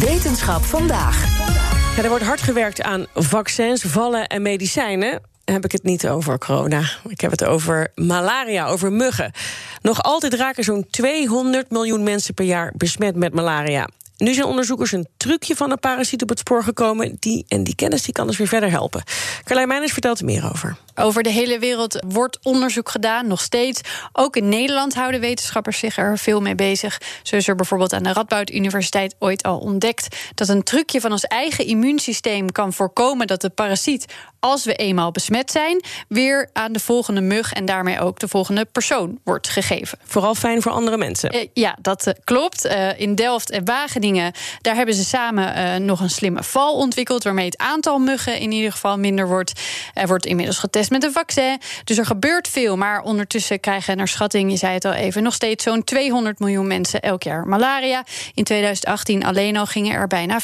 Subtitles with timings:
[0.00, 1.38] Wetenschap vandaag.
[1.96, 5.20] Ja, er wordt hard gewerkt aan vaccins, vallen en medicijnen.
[5.44, 6.82] Heb ik het niet over corona.
[7.08, 9.32] Ik heb het over malaria, over muggen.
[9.82, 13.88] Nog altijd raken zo'n 200 miljoen mensen per jaar besmet met malaria.
[14.22, 17.16] Nu zijn onderzoekers een trucje van een parasiet op het spoor gekomen.
[17.18, 19.02] Die, en die kennis die kan dus weer verder helpen.
[19.44, 20.76] Carlijn Meijners vertelt er meer over.
[20.94, 23.80] Over de hele wereld wordt onderzoek gedaan, nog steeds.
[24.12, 27.00] Ook in Nederland houden wetenschappers zich er veel mee bezig.
[27.22, 31.12] Zo is er bijvoorbeeld aan de Radboud Universiteit ooit al ontdekt dat een trucje van
[31.12, 34.04] ons eigen immuunsysteem kan voorkomen dat de parasiet,
[34.40, 38.64] als we eenmaal besmet zijn, weer aan de volgende mug en daarmee ook de volgende
[38.64, 39.98] persoon wordt gegeven.
[40.04, 41.30] Vooral fijn voor andere mensen.
[41.30, 42.64] Eh, ja, dat eh, klopt.
[42.64, 44.11] Eh, in Delft en Wageningen,
[44.60, 48.52] daar hebben ze samen eh, nog een slimme val ontwikkeld, waarmee het aantal muggen in
[48.52, 49.60] ieder geval minder wordt.
[49.94, 51.60] Er wordt inmiddels getest met een vaccin.
[51.84, 52.76] Dus er gebeurt veel.
[52.76, 56.66] Maar ondertussen krijgen naar schatting, je zei het al even, nog steeds zo'n 200 miljoen
[56.66, 58.04] mensen elk jaar malaria.
[58.34, 60.40] In 2018 alleen al gingen er bijna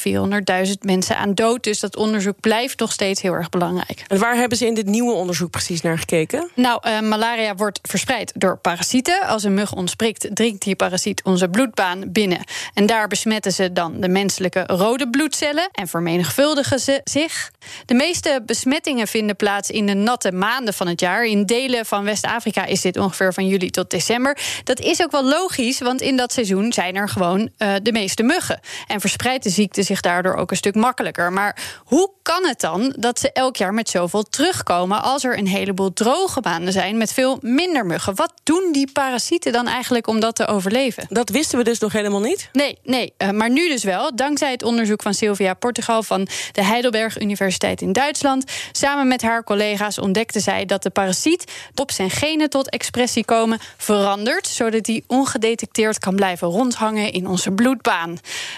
[0.66, 1.62] 400.000 mensen aan dood.
[1.64, 4.05] Dus dat onderzoek blijft nog steeds heel erg belangrijk.
[4.06, 6.50] En waar hebben ze in dit nieuwe onderzoek precies naar gekeken?
[6.55, 9.20] Nou, uh, malaria wordt verspreid door parasieten.
[9.20, 12.41] Als een mug ontspringt, dringt die parasiet onze bloedbaan binnen.
[12.74, 17.51] En daar besmetten ze dan de menselijke rode bloedcellen en vermenigvuldigen ze zich.
[17.84, 21.25] De meeste besmettingen vinden plaats in de natte maanden van het jaar.
[21.25, 24.39] In delen van West-Afrika is dit ongeveer van juli tot december.
[24.64, 28.23] Dat is ook wel logisch, want in dat seizoen zijn er gewoon uh, de meeste
[28.23, 28.61] muggen.
[28.86, 31.33] En verspreidt de ziekte zich daardoor ook een stuk makkelijker.
[31.33, 35.47] Maar hoe kan het dan dat ze elk jaar met zoveel terugkomen als er een
[35.47, 38.14] heleboel droge maanden zijn met veel minder muggen?
[38.14, 41.07] Wat doen die parasieten dan eigenlijk om dat te overleven?
[41.08, 42.48] Dat wisten we dus nog helemaal niet?
[42.52, 44.16] Nee, nee uh, maar nu dus wel.
[44.16, 48.44] Dankzij het onderzoek van Sylvia Portugal van de Heidelberg Universiteit in Duitsland.
[48.72, 53.58] Samen met haar collega's ontdekte zij dat de parasiet op zijn genen tot expressie komen
[53.76, 58.10] verandert, zodat hij ongedetecteerd kan blijven rondhangen in onze bloedbaan.
[58.10, 58.16] Uh,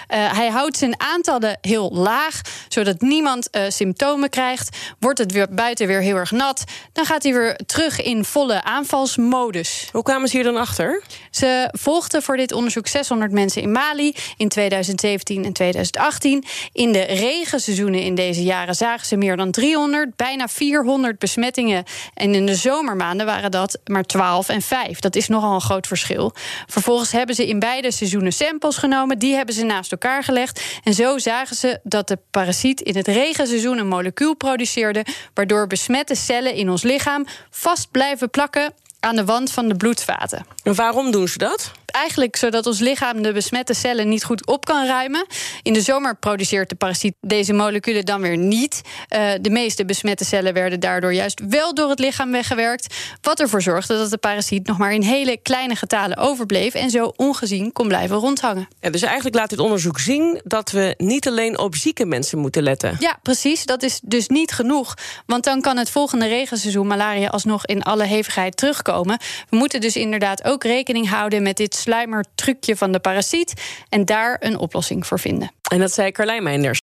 [0.09, 4.77] hij houdt zijn aantallen heel laag, zodat niemand uh, symptomen krijgt.
[4.99, 6.63] Wordt het weer buiten weer heel erg nat,
[6.93, 9.89] dan gaat hij weer terug in volle aanvalsmodus.
[9.91, 11.03] Hoe kwamen ze hier dan achter?
[11.31, 16.43] Ze volgden voor dit onderzoek 600 mensen in Mali in 2017 en 2018.
[16.73, 21.83] In de regenseizoenen in deze jaren zagen ze meer dan 300, bijna 400 besmettingen.
[22.13, 24.99] En in de zomermaanden waren dat maar 12 en 5.
[24.99, 26.33] Dat is nogal een groot verschil.
[26.67, 29.19] Vervolgens hebben ze in beide seizoenen samples genomen.
[29.19, 30.63] Die hebben ze naast elkaar gelegd.
[30.83, 35.05] En zo zagen ze dat de parasiet in het regenseizoen een molecuul produceerde.
[35.33, 40.45] waardoor besmette cellen in ons lichaam vast blijven plakken aan de wand van de bloedvaten.
[40.63, 41.71] En waarom doen ze dat?
[41.91, 45.25] Eigenlijk zodat ons lichaam de besmette cellen niet goed op kan ruimen.
[45.61, 48.81] In de zomer produceert de parasiet deze moleculen dan weer niet.
[49.09, 52.95] Uh, de meeste besmette cellen werden daardoor juist wel door het lichaam weggewerkt.
[53.21, 57.13] Wat ervoor zorgde dat de parasiet nog maar in hele kleine getalen overbleef en zo
[57.15, 58.67] ongezien kon blijven rondhangen.
[58.79, 62.63] Ja, dus eigenlijk laat dit onderzoek zien dat we niet alleen op zieke mensen moeten
[62.63, 62.95] letten.
[62.99, 63.65] Ja, precies.
[63.65, 64.93] Dat is dus niet genoeg.
[65.25, 69.19] Want dan kan het volgende regenseizoen malaria alsnog in alle hevigheid terugkomen.
[69.49, 73.53] We moeten dus inderdaad ook rekening houden met dit sluimertrucje van de parasiet
[73.89, 75.51] en daar een oplossing voor vinden.
[75.71, 76.79] En dat zei Carlijn Meinders.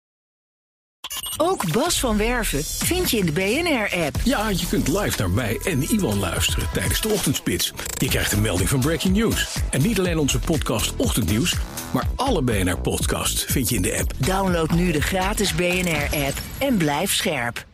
[1.38, 4.16] Ook Bas van Werven vind je in de BNR-app.
[4.24, 7.74] Ja, je kunt live naar mij en Iwan luisteren tijdens de ochtendspits.
[7.98, 9.58] Je krijgt een melding van Breaking News.
[9.70, 11.56] En niet alleen onze podcast Ochtendnieuws,
[11.94, 14.14] maar alle BNR-podcasts vind je in de app.
[14.18, 17.66] Download nu de gratis BNR-app en blijf scherp.